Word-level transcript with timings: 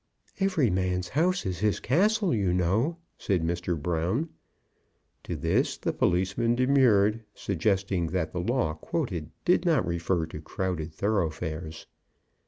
"Every 0.39 0.71
man's 0.71 1.09
house 1.09 1.45
is 1.45 1.59
his 1.59 1.79
castle, 1.79 2.33
you 2.33 2.51
know," 2.53 2.97
said 3.19 3.43
Mr. 3.43 3.79
Brown. 3.79 4.29
To 5.25 5.35
this 5.35 5.77
the 5.77 5.93
policeman 5.93 6.55
demurred, 6.55 7.23
suggesting 7.35 8.07
that 8.07 8.33
the 8.33 8.41
law 8.41 8.73
quoted 8.73 9.29
did 9.45 9.63
not 9.63 9.85
refer 9.85 10.25
to 10.25 10.41
crowded 10.41 10.91
thoroughfares. 10.91 11.85